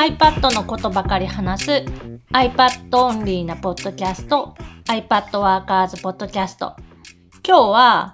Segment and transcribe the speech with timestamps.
[0.00, 1.84] iPad のことばかり話す
[2.32, 4.54] iPad オンリーなポッドキャスト
[4.86, 6.74] iPad Workers ポッドキャスト
[7.46, 8.12] 今日は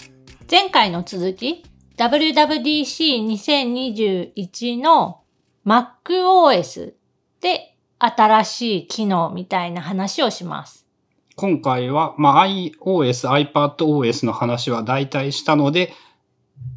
[0.50, 1.62] 前回の続き
[1.96, 5.20] WWDC2021 の
[5.64, 6.94] MacOS
[7.40, 10.88] で新しい機能みたいな話をします。
[11.36, 15.92] 今回は、まあ、iOS、iPadOS の話は大体したので、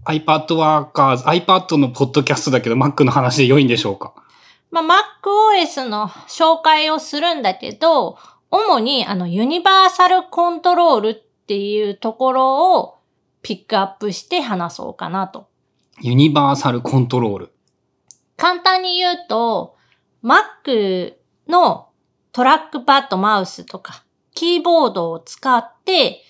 [0.05, 0.45] iPad
[0.91, 4.13] Workers、iPad のポッドキャストだけど Mac の話で良いんでしょうか？
[4.71, 4.83] まあ、
[5.23, 8.17] MacOS の紹介をするんだけど、
[8.51, 11.15] 主にあのユニバーサルコントロールっ
[11.47, 12.97] ていうところを
[13.41, 15.47] ピックアップして話そうかなと。
[16.01, 17.51] ユニバーサルコントロール。
[18.37, 19.75] 簡単に言うと、
[20.23, 21.13] Mac
[21.47, 21.89] の
[22.31, 26.23] トラックパッド、マウスとか、キーボードを使って、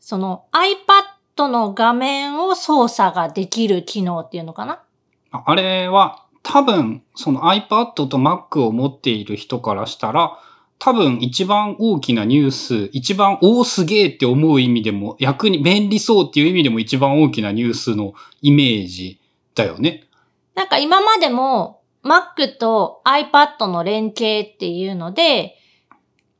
[0.00, 4.82] その iPad の画面を操作ができる機能っていうのかな
[5.30, 10.38] ああれは多分、その iPad と Mac を持っている人からしたら、
[10.78, 19.20] 多分一番大きなニュース、一番多すげえって思う意味でも、役に便利そうっていう意味でも一番大きなニュースのイメージ
[19.54, 20.08] だよね。
[20.56, 25.56] なんか今までも Mac と iPad の連携っていうので、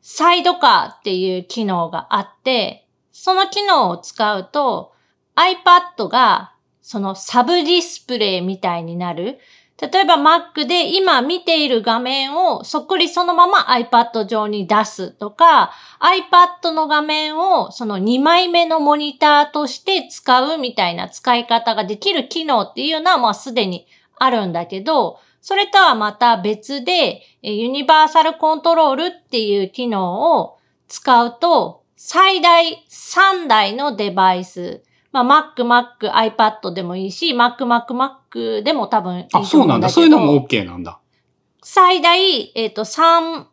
[0.01, 4.93] サイドカーっていう機能があって、その機能を使うと
[5.37, 9.39] iPad がそのサブディスプレイみたいになる。
[9.83, 39.89] 例えば Mac で今見ている画面をそっくりそのまま iPad 上に出すとか、iPad の画面をその2枚目のモニターとして使うみたいな使い方ができる機能っていうのはまあすでにあるんだけど、それとはまた別で、ユニバーサルコントロールっていう機能を使うと、最大3台のデバイス、まあ、Mac、Mac、iPad でもいいし、Mac、Mac、Mac でも多分いいとあ、そうなんだ。
[39.89, 40.99] そういうのもど、OK なんだ。
[41.63, 43.45] 最大、えっ、と、3、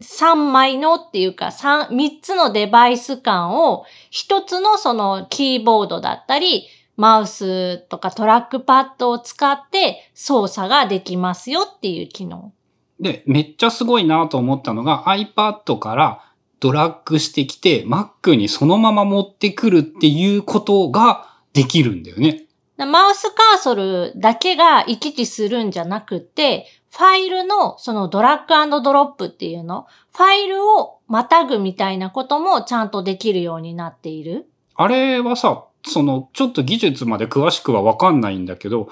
[0.00, 6.66] 三枚のっていうか、三、三つのデバイス間を、一つのそのキーボードだったり、
[6.96, 12.52] マウスとかトラックパッドを使って操作ができますよっていう機能。
[13.00, 16.24] で、めっちゃすごいなと思ったのが iPad から
[16.60, 22.44] ドラッグしてきて Mac にそのまま持ってくるっていうことができるんだよね。
[22.76, 34.48] なマウスカーソルだけが行き来するんじゃなくて、ファイルのそのドラッグドロップっていうの、ファイルをまたぐみたいなこともちゃんとできるようになっている。
[34.74, 38.88] あれはさ、そのちょっと技術まで詳しくはわかんないんだけど、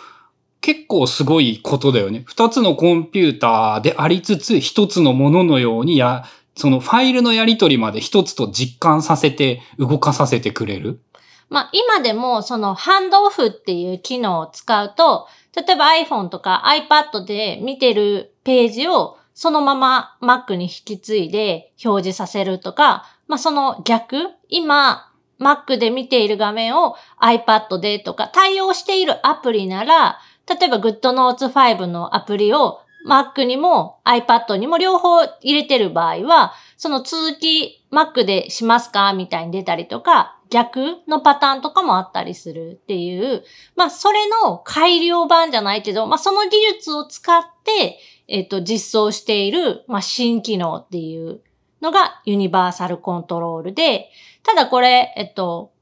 [0.60, 2.24] 結構すごいことだよね。
[2.26, 6.24] 二つのコンピューターでありつつ一つのもののようにや、
[6.56, 11.00] そのファイルのやり取りまで一つと実感させて動かさせてくれる？
[11.48, 30.18] まあ今でもそのハンドオフっていう機能を使うと、例えば iPhone とか iPad で見てるページをそのまま Mac に引き継いで表示させるとか、まあその逆、今 Mac で見ている画面を iPad でとか対応しているアプリなら、
[30.48, 43.44] 例えば GoodNotes 5のアプリを Mac にも iPad にも両方入れてる場合は、その続き Mac でしますかみたいに出たりとか、逆のパターンとかもあったりするっていう、
[43.76, 51.40] まあそれの改良版じゃないけど、まあその技術を使って、えっ、と、実装している、まあ新機能っていう
[51.80, 54.10] のがユニバーサルコントロールで、
[54.42, 55.72] ただこれ、えっと、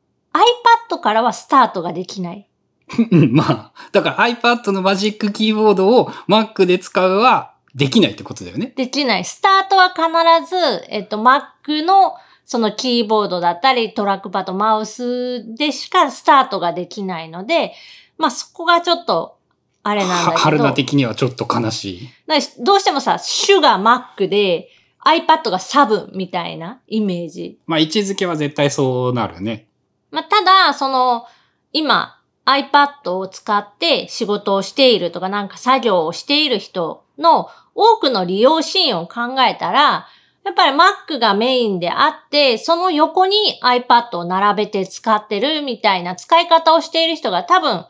[0.90, 2.48] iPad からはスタートができない。
[3.10, 8.72] うんまあ、だから iPad のマジックキーボードを Mac で使うはできないってことだよね。
[8.76, 9.24] できない。
[9.24, 17.72] スタートは必ず、えっと、Mac のそのキーボードだったり、トラックパッド、マウスでしかスタートができないので、
[18.18, 19.38] まあそこがちょっと、
[19.82, 20.32] あれなんだけど。
[20.32, 22.08] は春菜的にはちょっと悲しい。
[22.62, 24.68] どうしてもさ、主が Mac で、
[25.04, 27.58] iPad がサブみたいなイメージ。
[27.66, 29.68] まあ位置づけは絶対そうなるね。
[30.10, 31.26] まあ、ただ、その、
[31.72, 40.06] 今、iPad を使って仕事をしているとか、なんか作業をしている人の多くの利用シーンを考えたら、
[40.44, 47.86] やっぱり Mac がメインであって、その横に iPad を並べて使ってるみたいな使い方をしている人が多分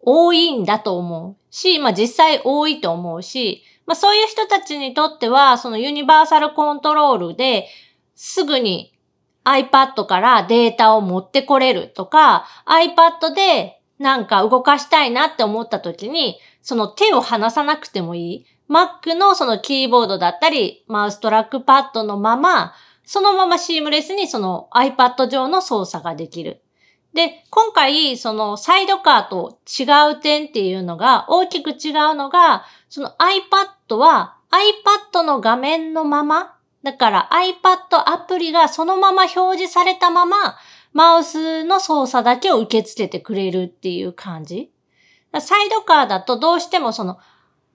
[0.00, 7.68] 多いんだと思うし、まあ実際多いと思うし、まあそういう人たちにとっては、そのユニバーサルコントロールで
[8.14, 8.94] すぐに
[9.44, 18.46] iPad からデータを持ってこれるとか、iPad でなんか動かしたいなって思った時に、その手を離さなくてもいい。
[18.68, 22.74] Mac のそのキーボードだったり、マウストラックパッドのまま、
[23.04, 26.60] そのままシームレスにその iPad 上の操作ができる。
[27.14, 40.56] で、今回、そのサイドカーと違う点っていうのが、大きく違うのが、その iPad は iPad の画面のまま、だから iPad アプリがそのまま表示されたまま、
[40.92, 44.70] マウスの操作だけを受け付けてくれるっていう感じ。
[45.40, 47.18] サイドカーだとどうしてもその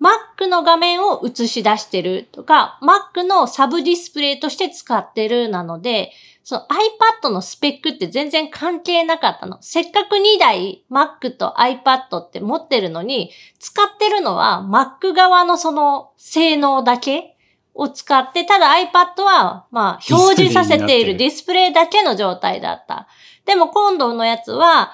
[0.04, 6.12] Mac の画面を映し出してるとか、Mac のサブディスプレイとして使ってるなので、
[6.44, 6.68] その
[7.24, 9.60] iPad のスペックって全然関係なかったの。
[9.62, 17.32] せっかく2台 Mac と iPad って持ってるのに、使ってるのは Mac 側のその性能だけ
[17.74, 23.08] を使って、ただ iPad は、まあ、表示させているディスプレイだけの状態だった。
[23.46, 24.94] でも今度のやつは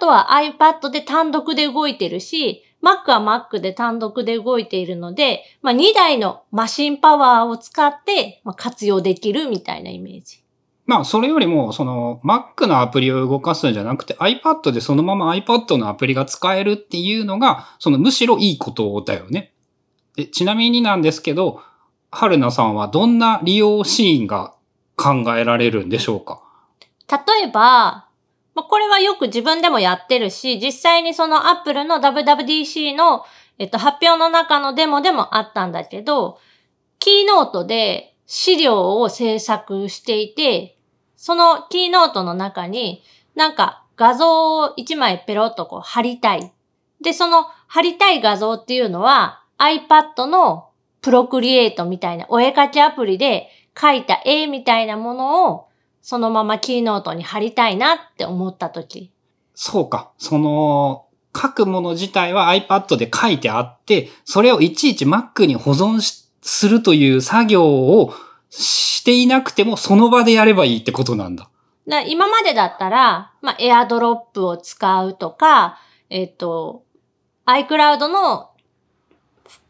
[0.00, 10.42] iPad は iPad で単独で動いてるし、Mac は Mac で単独で動いているので、まあ、2台のマシンパワーを使って、まあ、活用できるみたいなイメージ。
[10.84, 19.52] まあ、それよりも、その、Mac のアプリを動かすんじゃなくて、iPad でそのまま iPad のアプリが使えるっていうのが、その、むしろいいことだよね。
[20.16, 21.62] でちなみになんですけど、
[22.14, 24.54] 春菜さんはどんな利用シーンが
[24.96, 26.42] 考えられるんでしょうか？
[27.10, 28.06] 例えば、
[28.54, 33.24] まあ、これはよく自分でもやってるし、実際にその Apple の WWDC の、
[33.58, 36.38] えっと、発表の中のデモでもあったんだけど、
[36.98, 40.76] キーノートで資料を制作していて、
[41.16, 43.02] そのキーノートの中に
[43.34, 46.52] なんか画像を1枚ペロッとこう貼りたい。
[47.02, 50.68] で、その貼りたい画像っていうのは iPad の
[51.02, 55.68] プロクリエイトみたいなお絵描きアプリで描いた絵みたいなものを
[56.00, 59.12] そのままキーノートに貼りたいなって思った時。
[59.54, 60.10] そうか。
[60.18, 66.00] その、書くもの自体は iPad で書いてあって、それをいちいち Mac に保存
[66.42, 68.12] するという作業を
[68.50, 71.48] していなくてもその場でやればいいってことなんだ。
[71.88, 75.78] だ今までだったら、まあ、エアドロップを使うとか、
[76.10, 76.84] えっ、と、
[77.46, 78.50] iCloud の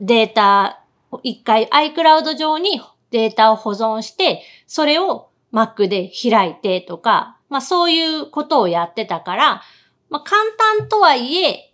[0.01, 0.82] データを
[1.23, 2.81] 一回 iCloud 上に
[3.11, 9.63] データを保存して、それを Mac で開いてとか、まあそういうことをやってたから、
[10.09, 10.43] まあ簡
[10.79, 11.71] 単とはいえ、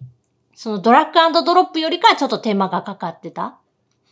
[0.54, 3.58] そのドラッグドロップよりかはちょっと手間がかかってた。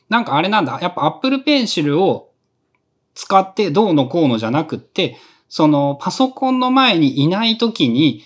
[0.09, 0.79] なんかあれなんだ。
[0.81, 2.31] やっぱ Apple Pencil を
[3.15, 5.17] 使ってどうのこうのじゃなくって、
[5.49, 8.23] そのパソコンの前にいない時に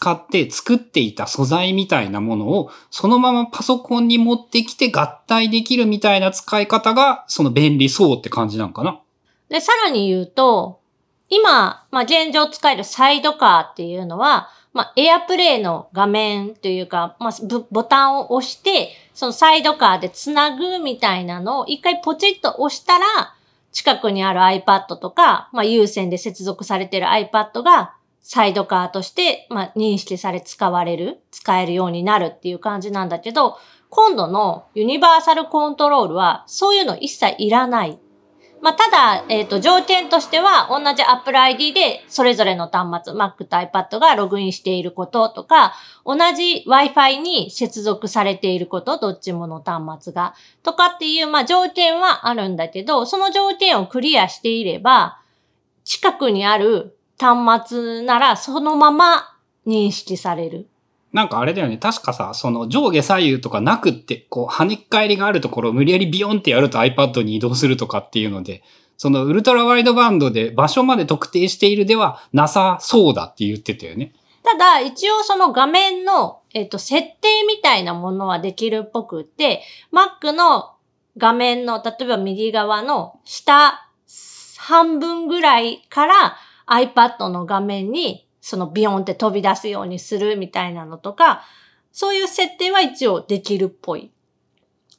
[0.00, 8.98] 使って作っていた素材みたいなものをそのままパソコンに持ってきて合体できるみたいな使い方がその便利そうって感じなんかな？
[9.50, 10.80] で、さらに言うと、
[11.28, 17.32] 今、まあ、現状使えるサイドカーっていうのは、まあ、エアプレイの画面というか、まあ、
[17.70, 23.04] ボタンを押して、そのサイドカーでつなぐみたいなのを一回ポチッと押したら、
[23.72, 33.56] 近くにある iPad とか、まあ、有線で接続されてる iPad がサイドカーとして、まあ、認識され使われる、使えるようになるっていう感じなんだけど、
[33.88, 37.98] 今度のユニバーサルコントロールはそういうの一切いらない。
[38.62, 45.72] まあ、ただ、えっ、ー、と、条件としては、同じ Apple ID で、それぞれの端末、Mac と iPad がログインしていることとか、
[46.04, 55.18] 同じ Wi-Fi に接続されていること、どっちもの端末が、とかっていう、まあ、条件はあるんだけど、その条件をクリアしていれば、
[55.84, 59.36] 近くにある端末なら、そのまま
[59.66, 60.68] 認識される。
[61.12, 61.76] なんかあれだよね。
[61.76, 68.62] 確かさ、その上下左右とかなくって、こう、跳ね返りがあるところを無理やりビヨンってやると iPad に移動するとかっていうので、
[68.96, 74.12] そのウルトラワイドバンドで場所まで特定しているではなさそうだって言ってたよね。
[74.42, 79.62] ただ、一応その画面の、えっ、と、設定みたいなものはできるっぽくって、
[79.92, 80.72] Mac の
[81.18, 83.88] 画面の、例えば右側の下
[84.58, 86.36] 半分ぐらいから
[86.70, 91.42] iPad の画面にそのビヨンって飛び出すようにするみたいなのとか、
[91.92, 94.10] そういう設定は一応できるっぽい。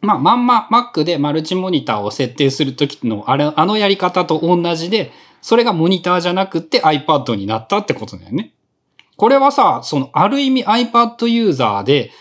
[0.02, 5.12] まあ、まんま Mac でマルチモニターを設定するときのあれ、あのやり方と同じで、
[5.42, 8.54] それがモニターじゃなくて iPad になったってことだよね。
[9.16, 12.12] これはさ、そのある意味 iPad ユーザーで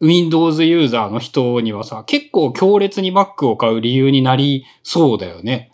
[0.00, 5.72] Windows ユーザーの人にはさ、結構強烈に Mac を買う理由になりそうだよね。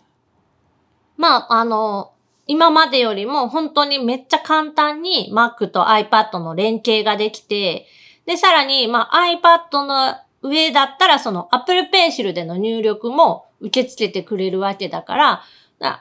[1.17, 2.11] まあ、あの、
[2.47, 7.87] 今までよりも本当にめっちゃ簡単に Mac と iPad の連携ができて、
[8.25, 15.43] で、さらに、まあ、iPad の上だったらその Apple Pencil での入力も受け付けてくれるわけだから、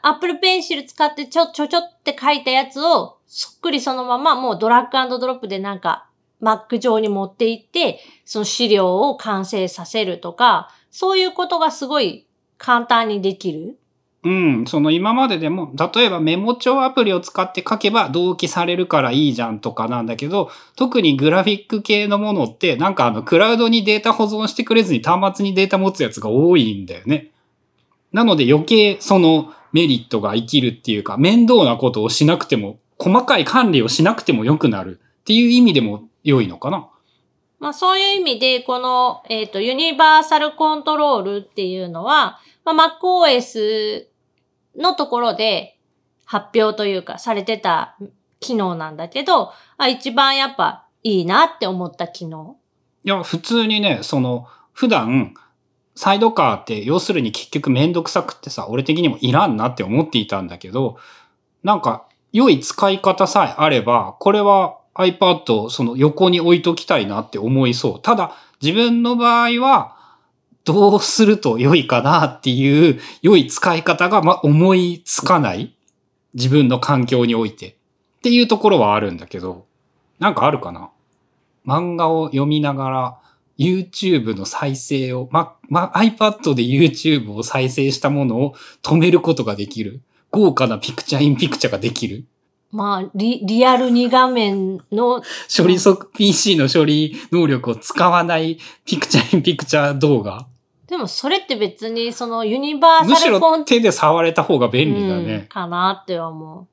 [0.03, 6.09] Apple Pencil 使ってちょ、ちょちょって書いたやつをそっくりそのままもうドラッグドロップでなんか
[6.43, 12.27] Mac 上に持っていって、その資料を完成させるとか、そういうことがすごい
[12.59, 13.79] 簡単にできる。
[14.25, 27.33] うん、その今まででも、例えばメモ帳アプリを使って書けば同期されるからいいじゃんとかなんだけど、特にグラフィック系のものって、なんかあの、クラウドにデータ保存してくれずに端末にデータ持つやつが多いんだよね。
[28.13, 36.89] なので余計そのメリットが生きるっていうか、面倒なことをしなくても、細かい管理をしなくても良くなるっていう意味でも良いのかな。
[37.59, 44.07] まあそういう意味で、この、えっ、と、ユニバーサルコントロールっていうのは、まあ、MacOS
[44.77, 45.79] のところで
[46.25, 47.97] 発表というかされてた
[48.41, 52.57] 機能なんだけど、あ一番やっぱいいなって思った機能。
[53.05, 55.35] いや、普通にね、その、普段、
[55.95, 60.99] サイドカーって要するに結局めんどくさくってさ、俺的にもいらんなって思っていたんだけど、
[61.63, 68.03] なんか良い使い方さえあれば、これは iPad をその横に置いときたいなって思いそう。
[68.03, 69.94] ただ自分の場合は
[70.65, 75.75] どうすると良いかなっていう良い使い方がま思いつかない。
[76.35, 77.69] 自分の環境において。
[77.69, 77.75] っ
[78.23, 79.67] ていうところはあるんだけど、
[80.19, 80.91] なんかあるかな
[81.67, 83.19] 漫画を読みながら
[83.59, 90.01] YouTube の再生を、ま、ま、iPad で YouTube を再生したものを止めることができる。
[90.31, 92.25] 豪華なピクチャーインピクチャーができる。
[92.73, 95.23] まあ、リリアル2画面の、
[95.57, 100.49] 処理速、PC の処理能力を使わないピクチャーインピクチャー動画。
[100.87, 105.47] でもそれって別にそのユニバーむしサルコンろ手で触れた方が便利だうんね。
[105.49, 106.67] かなって思う。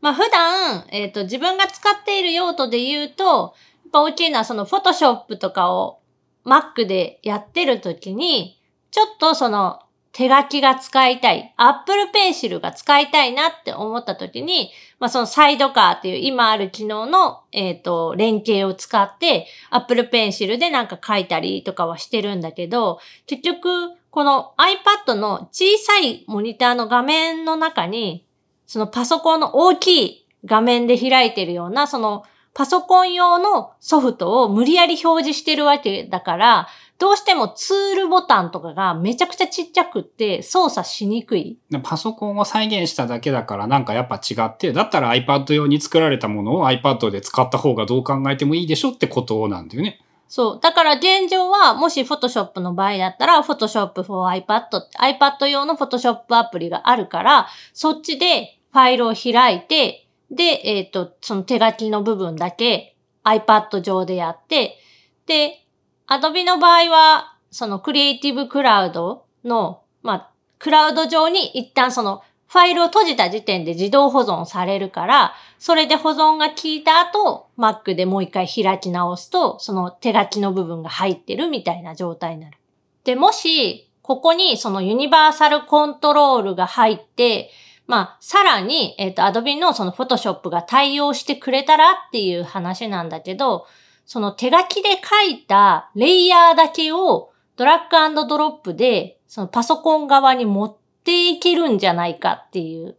[0.00, 6.00] まあ普段、えっ、と、自分が使っている用途で言うと、やっぱ大きいのはその Photoshop とかを
[6.44, 8.60] Mac でやってる時に、
[8.90, 9.80] ちょっとその
[10.16, 28.26] 手書きが使いたい、Apple Pencil が使いたいなって思った時に、まあそのサイドカーっていう今ある機能の、えっ、と、連携を使って、Apple Pencil でなんか書いたりとかはしてるんだけど、結局、この iPad の小さいモニターの画面の中に、
[28.66, 41.58] そのパソコンの大きい画面で開いてるような、そのパソコン用のソフトを無理やり表示してるわけだから、どうしてもツールボタンとかがめちゃくちゃちっちゃくって操作しにくい。
[41.82, 50.00] パソコンを再現しただけだからなんかやっぱ違って、だったら iPad 用に作られたものを iPad で使った方がどう考えてもいいでしょってことなんだよね。
[50.28, 50.60] そう。
[50.60, 54.62] だから現状は、もし Photoshop の場合だったら、Photoshop for iPad、
[54.98, 64.78] iPad 用の Photoshop アプリがあるから、そっちでファイルを開いて、で、えっ、と、その手書きの部分だけ iPad 上でやって、
[65.26, 65.65] で、
[66.08, 82.58] Adobe の場合は、その Creative Cloud の、まあ、クラウド上に一旦そのファイルを閉じた時点で自動保存されるから、それで保存が効いた後、Mac でもう一回開き直すと、その手書きの部分が入ってるみたいな状態になる。
[83.04, 87.50] で、もし、ここにそのユニバーサルコントロールが入って、
[87.88, 93.66] まあ、さらに、えっ、と、Adobe のその Photoshop が対応してくれたらっていう話なんだけど、
[94.06, 102.96] その手書きで書いたレイヤーだけをドラッグドロップで、そのパソコン側に持っていけるんじゃないかっていう。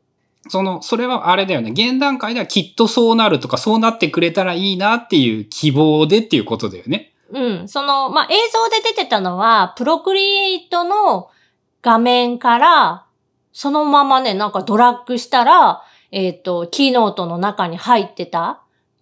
[0.49, 1.71] その、それはあれだよね。
[1.71, 7.13] 現段階ではきっとそうなるとか、そうなってくれたらいいなっていう希望でっていうことだよね。
[7.31, 7.67] うん。
[7.67, 11.29] その、まあ、映像で出てたのは、プロクリエイトの
[11.81, 13.05] 画面から、
[13.53, 18.61] そのままね、なんかドラッグしたら、えっ、と、キーノートの中に入ってた。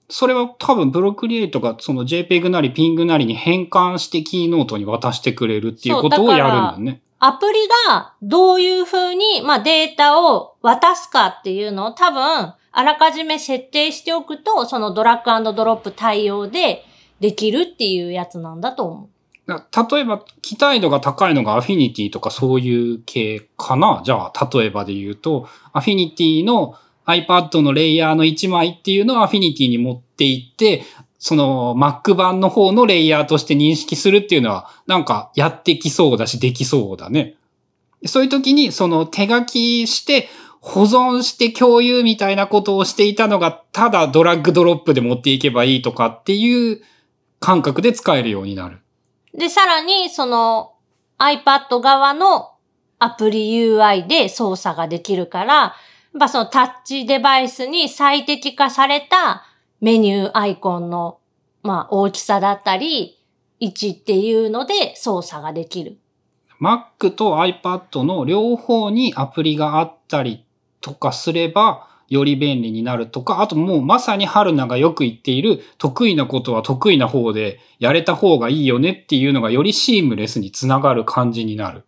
[0.09, 7.01] それは多分プロクリエイトがその JPEG なり PING なりに変換してキーノートに渡してくれるっていうことをやるんだね。
[7.17, 7.53] アプリ
[7.89, 16.83] がどういう風に、まあ、データを渡すかっていうのを多分、あらかじめ設定しておくと、そのドラッグドロップ対応で
[17.21, 19.09] できるっていうやつなんだと思う。
[19.47, 24.01] だ例えば、期待度が高いのがアフィニティとかそういう系かな？
[24.03, 30.83] じゃあ、例えばで言うと、アフィニティの iPad のレイヤーの1枚っていうのをアフィニティに持っていって、
[31.19, 37.35] その Mac 版の方のレイヤーとして認識するっていうのは、なんかやってきそうだし、できそうだね。
[38.05, 40.29] そういう時に、その手書きして、
[40.61, 46.81] 保存して共有みたいなことをしていたのが、ただドラッグドロップで持っていけばいいとかっていう
[47.39, 48.79] 感覚で使えるようになる。
[49.33, 50.73] で、さらに、その
[51.19, 52.51] iPad 側の
[52.99, 55.75] アプリ UI で操作ができるから、
[56.15, 59.43] やっぱそのタッチデバイスに最適化された
[59.81, 61.19] メニューアイコンの、
[61.61, 63.21] まあ、大きさだったり、
[63.59, 65.97] 位置っていうので操作ができる。
[66.61, 70.45] Mac と iPad の両方にアプリがあったり
[70.79, 81.83] とかすれば、より便利になるとか、あともうまさに春菜がよく言っている得意なことは得意な方でやれた方がいいよねっていうのがよりシームレスにつながる感じになる。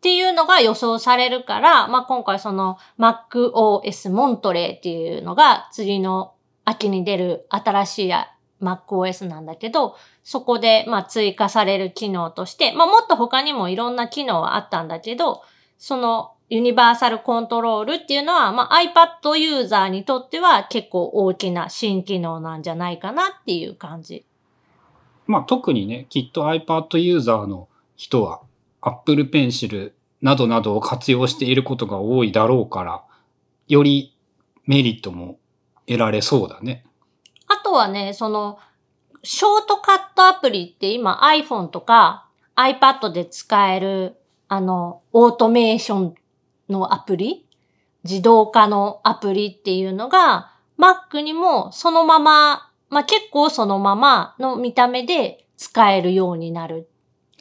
[0.00, 6.32] っていうのが予想されるから、まあ、今回その MacOS モントレーっていうのが次の
[6.64, 8.12] 秋に出る新しい
[8.62, 15.42] MacOS なんだけど、そこでま追加される機能として、まあ、もっと他にもいろんな機能はあったんだけど、
[15.76, 24.24] そのユニバーサルコントロールっていうのは、まあ、iPad ユーザーにとっては結構大きな新機能なんじゃないかなっていう感じ。
[25.26, 28.40] まあ、特にね、きっと iPad ユーザーの人は
[28.80, 33.02] Apple Pencil などなどを活用していることが多いだろうから、
[33.68, 34.16] より
[34.66, 35.38] メリットも
[35.86, 36.84] 得られそうだね。
[37.48, 38.58] あとはね、その、
[39.22, 44.16] ショートカットアプリって今 iPhone とか iPad で使える、
[44.48, 46.14] あの、オートメーション
[46.68, 47.46] のアプリ
[48.04, 56.88] 自動化のアプリっていうのが Mac にもそのまま、まあ、結構そのままの見た目で使えるようになる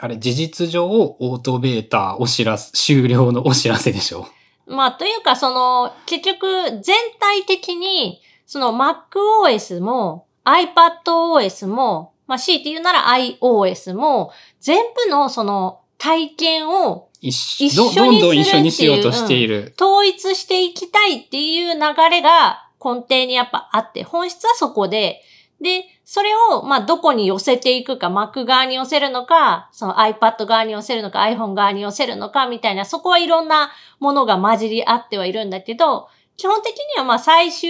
[0.01, 4.25] あれ、事実上、オートベータお知らせ、終了のお知らせでしょ？
[4.65, 6.47] まあ、というか、その、結局、
[6.81, 17.31] 全体的に、その MacOS も iPadOS も、まあ、強いて言うなら iOS も、全部のその体験を一
[17.69, 19.85] 緒どんどん一緒にしようとしている、うん。
[19.85, 21.79] 統一していきたいっていう流
[22.09, 25.21] れが根底にやっぱあって、本質はそこで、
[25.61, 37.69] で、それを、まあ、どこに寄せていくか、Mac 側に寄せるのか、その iPad 側に寄せるのか、iPhone 側に寄せるのか、みたいな、そこはいろんなものが混じり合ってはいるんだけど、基本的にはまあ最終、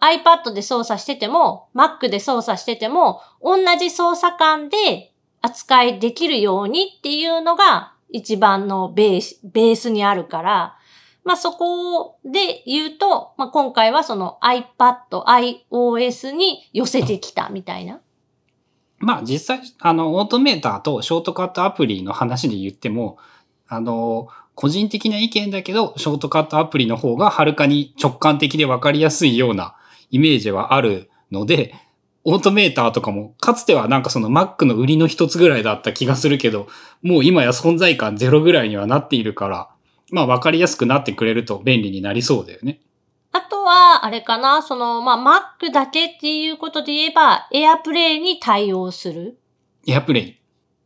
[0.00, 10.77] iPad で操作してても、Mac で操作してても、同じ操作感で扱いできるようにっていうのが一番のベース、ベースにあるから、
[11.28, 15.24] まあそこで言うと、まあ今回はその iPad、
[15.70, 18.00] iOS に寄せてきたみたいな。
[18.98, 23.18] まあ実際、あの、オートメーターとショートカットアプリの話で言っても、
[23.66, 29.76] あの、個人的な意見だけど、ショートカットアプリの方がはるかに直感的でわかりやすいような
[30.10, 31.74] イメージはあるので、
[32.24, 36.68] オートメーターとかも、かつてはなんかその Mac の売りの一つぐらいだった気がするけど、
[37.02, 39.68] もう今や存在感ゼロぐらいにはなっているから、
[40.10, 42.80] まあ分かりやすくなってくれると便利になりそうだよね。
[43.32, 49.38] あとは、あれかな、その、まあ Mac だけっていうことで言えば、AirPlay に対応する。
[49.86, 50.38] AirPlay。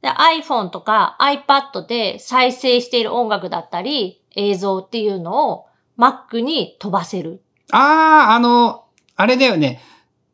[0.02, 5.66] で iPhone とか iPad で再生している音楽だったり、映像っていうのを
[5.96, 7.42] Mac に飛ばせる。
[7.70, 9.80] ああ、あの、あれだよね。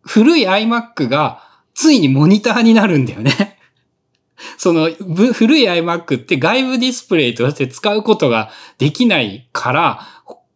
[0.00, 1.42] 古い iMac が
[1.74, 3.57] ついにモニターになるんだよね。
[4.56, 4.90] その、
[5.32, 10.06] 古い iMac って外部ディスプレイとして使うことができないから、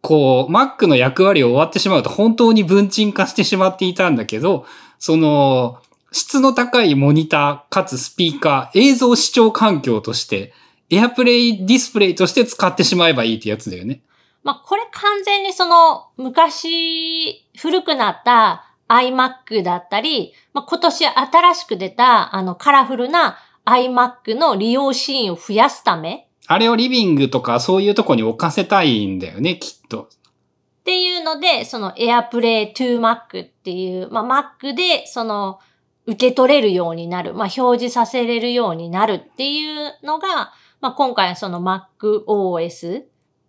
[0.01, 4.65] こう、Mac の役割を終わってしまうと本当に分鎮化してしまっていたんだけど、
[4.99, 5.79] その、
[6.11, 10.53] 質の高いモニターかつスピーカー、映像視聴環境として、
[10.89, 14.01] AirPlay ディスプレイとして使ってしまえばいいってやつだよね。
[14.43, 26.27] まあ、これ完全にその、昔、古くなった iMac だったり、まあ、今年新しく出た、あの、カラフルな iMac の利用シーンを増やすため？
[26.47, 30.03] あれをリビングとかそういうとこに置かせたいんだよね、きっと。
[30.03, 35.59] っていうので、その AirPlay to Mac っていう、まあ、Mac でその
[36.05, 43.03] 受け取れるようになる、まあ、表示させれるようになるっていうのが、まあ、今回その MacOS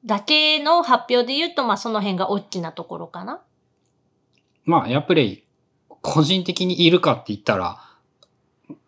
[0.05, 3.43] だけの発表で言うと、まあ、その辺が大きなところかな。
[4.65, 5.43] まあ、AirPlay、
[5.89, 7.81] 個人的にいるかって言ったら、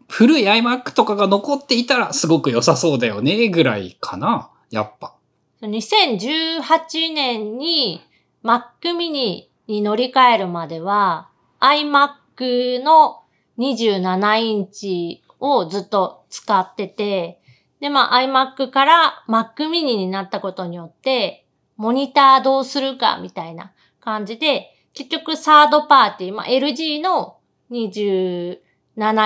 [0.09, 5.14] 古い iMac とかが残っていたらすごく良さそうだよね、ぐらいかな、やっぱ。
[5.62, 8.03] 2018年に
[8.45, 8.62] Mac
[8.97, 11.29] mini に乗り換えるまでは
[11.61, 13.23] iMac の
[13.59, 17.40] 27インチをずっと使ってて、
[17.81, 27.38] で、まあ iMac から Mac mini になったことによって、モニターどうするかみたいな感じで、結局サードパーティー、まあ LG の
[27.71, 28.59] 27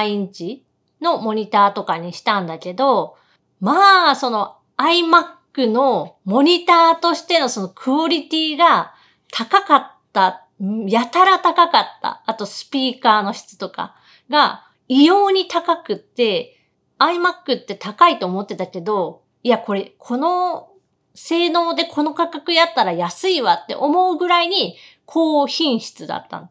[0.09, 0.65] インチ
[1.01, 3.17] のモニターとかにしたんだけど、
[3.61, 8.95] まあ、その iMac のモニターとしてのそのクオリティが
[9.33, 10.47] 高かった、
[10.87, 12.23] やたら高かった。
[12.27, 13.95] あとスピーカーの質とか
[14.31, 16.57] が異様に高くって、
[16.99, 20.69] iMac って高いと思ってたけど、いや、これ、この
[21.15, 26.51] 性能でこの価格やったら安いわって思うぐらいに高品質だった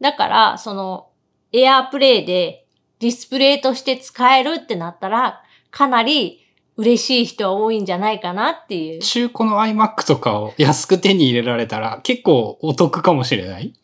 [0.00, 1.08] だから、その、
[1.52, 2.63] AirPlay で
[3.04, 6.40] ディスプレイとして使えるってなったら、かなり
[6.78, 9.00] 嬉しい人は多いんじゃないかなっていう。
[9.00, 13.74] 中古の iMac とかを安く手に入れられたら結構お得かもしれない？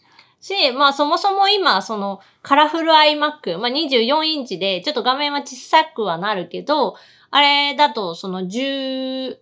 [0.41, 6.97] し、まあそもそも今、そのカラフル iMac、まあ24インチで、ちょっと画面は小さくはなるけど、
[7.31, 9.37] あれだとその14、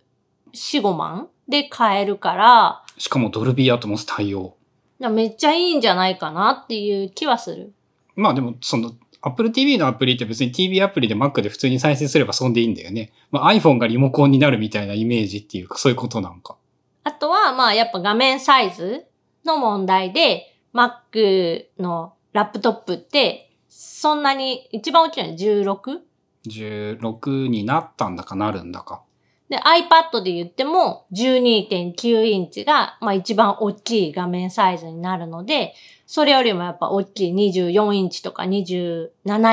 [0.53, 4.57] 5万で買えるから、しかもドルビーアトモス対応。
[4.99, 7.71] めっちゃいいんじゃないかなっていう気はする。
[8.17, 13.11] まあでも、その、Apple TV のアプリって別に TV アプリで Mac で普通に再生すればそんでいいんだよね。
[13.31, 16.57] まあ iPhone がリモコンになるみたいなイメージっていうか、そういうことなんか。
[17.03, 19.05] あとは、まあやっぱ画面サイズ
[19.45, 25.99] の問題で、Mac のラップトップって、そんなに、一番大きいのは 16?
[26.47, 29.03] 16になったんだかなるんだか。
[29.49, 35.73] で、iPad で言っても12.9インチが、まあ一番大きい画面サイズになるので、
[36.05, 39.09] それよりもやっぱ大きい24インチとか27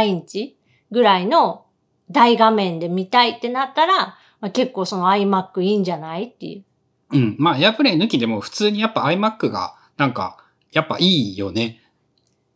[0.06, 0.56] インチ
[0.90, 1.64] ぐらいの
[2.10, 6.64] 大画面で見たいってなったら、まあ、結構その iMac いいんじゃないっていう。
[7.12, 7.36] うん。
[7.38, 10.38] まあ、エアプレイ抜きでも普通にやっぱ iMac が、なんか、
[10.72, 11.80] やっぱいいよね。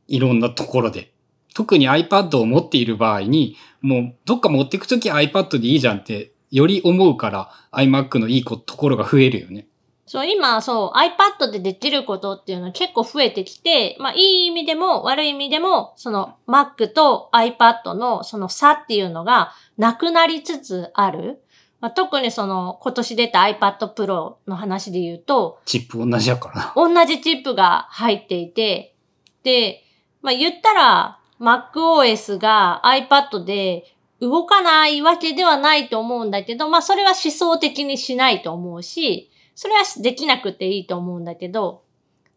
[0.08, 1.12] いろんなところで。
[1.54, 9.66] 特に iPad を持っている場合に、もうどっか持っていくとき iPad でいいじゃんって、より思うから iMac のいいこところが増えるよね。
[10.10, 21.40] そう、今、そう、iPad でできることっていうのは結構増えてきて、まあ、いい意味でも悪い意味でも、その Mac と iPad のその差っていうのがなくなりつつある。
[21.80, 26.72] まあ、特にその今年出た iPad Pro の話で言うと、チップ同じやからな。
[26.74, 28.96] 同じチップが入っていて、
[29.44, 29.84] で、
[30.22, 41.82] まあ、言ったら MacOS が iPad で動かないわけではないと思うんだけど、まあ、それは思想的にしないと思うし、それはできなくていいと思うんだけど、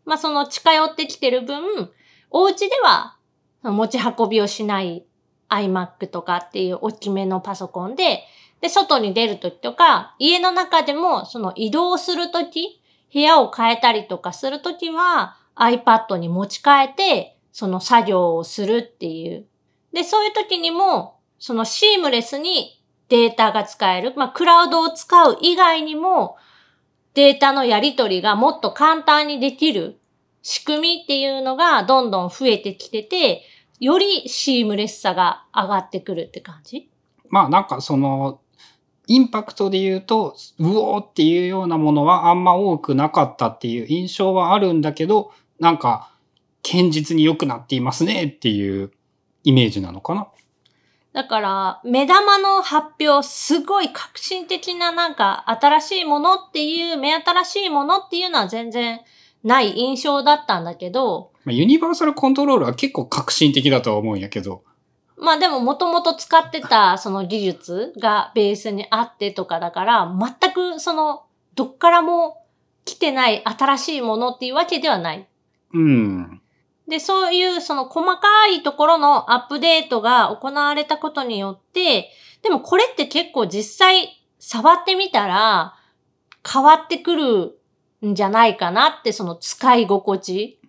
[0.06, 1.92] まあ、その近寄ってきてる分、
[2.32, 3.18] お家では
[3.64, 5.06] 持ち運びをしない
[5.50, 8.24] iMac とかっていう大きめのパソコンで、
[8.62, 12.82] で、外に出るときとか、家の中でもその移動するとき、
[13.14, 19.46] 部屋を変えたりとかするときは iPad に持ち替えて、その作業をするっていう。
[19.94, 24.14] で、そういうときにも、そのシームレスにデータが使える。
[24.16, 26.38] まあ、クラウドを使う以外にも、
[27.16, 30.00] データのやり取りがもっと簡単にできる
[30.42, 33.42] 仕組みっていうのがどんどん増えてきてて、
[33.82, 36.90] よりシームレスさが上がってくるって感じ？
[37.28, 38.40] まあなんかその、
[39.08, 46.10] インパクトで言うと、うおーっていうようなものはあんま多くなかったっていう印象はあるんだけど、なんか、
[46.66, 48.94] 堅実に良くなっていますねっていう
[49.44, 50.30] イメージなのかな。
[51.14, 59.02] だから、目玉の発表、すごい革新的ななんか新しいものっていう、目新しいものっていうのは全然
[59.44, 64.64] ない印象だったんだけど、まあユニバーサルコントロールは結構革新的だとは思うんやけど、
[65.18, 72.44] まあでももともと使ってたその技術がベースにあってとかだから、全くその、どっからも
[72.86, 75.28] 来てない新しいものっていうわけではない。
[75.74, 76.42] うん。
[76.88, 82.10] で、そういうその細かいところのアップデートが行われたことによって、
[82.42, 85.76] でもこれって結構実際触ってみたら
[86.46, 87.60] 変わってくる
[88.06, 90.60] んじゃないかなってその使い心地。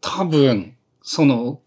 [0.00, 1.60] 多分、その、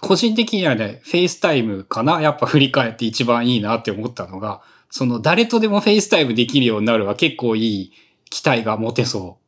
[0.00, 2.20] 個人的にはね、 FaceTime かな？
[2.20, 7.92] やっぱ振り返って一番いいなって思ったのが、その誰とでも FaceTime できるようになるは結構いい
[8.30, 9.43] 期待が持てそう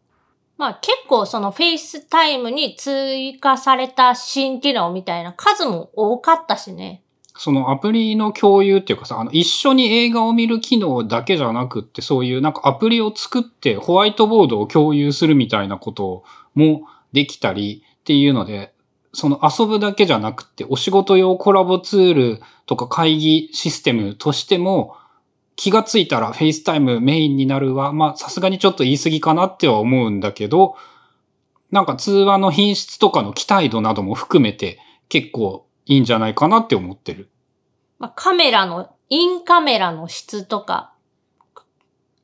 [0.59, 7.03] まあ結構その FaceTime に追加された新機能みたいな数も多かったしね。
[7.39, 18.73] そのアプリの共有っていうかさ、あの、一緒に映画を見る機能だけじゃなくって、そういうなんかアプリを作ってホワイトボードを共有するみたいなこともできたりっていうので、
[19.13, 24.97] その遊ぶだけじゃなくって、お仕事用コラボツールとか会議システムとしても、
[25.57, 30.77] 気がついたら FaceTime メインになるは、まあさすがにちょっと言い過ぎかなっては思うんだけど、
[31.71, 37.31] なんか通話の品質とかの期待度なども含めて結構いいんじゃないかなって思ってる。
[37.99, 40.93] まあカメラの、インカメラの質とか、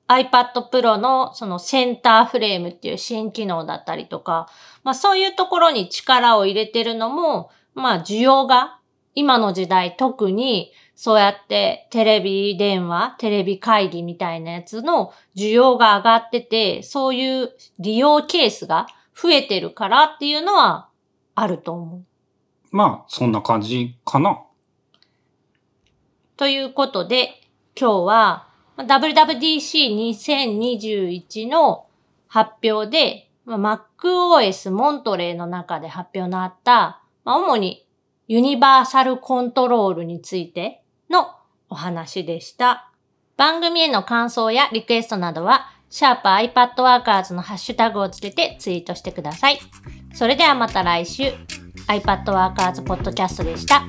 [0.08, 4.48] iPad Pro のそのセンターフレームっていう新機能だったりとか、
[4.84, 8.78] まあそういうところに力を入れてるのも、まあ需要が
[9.14, 20.88] 今の時代特にそうやってテレビ電話、テレビ会議みたいなやつの需要が上がってて、そういう利用ケースが増えてるからっていうのは
[21.35, 22.05] あると思う。
[22.70, 24.40] まあそんな感じかな。
[26.37, 27.42] ということで、
[27.78, 31.87] 今日はまあ WWDC2021 の
[32.28, 33.59] 発表で、まあ
[33.98, 37.87] MacOS モントレーの中で発表のあった、まあ主に
[38.28, 40.81] ユニバーサルコントロールについて
[41.12, 41.37] の
[41.68, 42.90] お話でした。
[43.37, 49.61] 番組への感想やリクエストなどは、シャープ i p a d w o r k e r s のハッシュタグをつけてツイートしてください。
[50.14, 51.25] それではまた来週、
[51.87, 53.83] iPadWorkers Podcast でした。